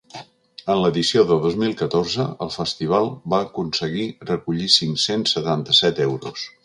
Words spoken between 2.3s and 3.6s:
el festival va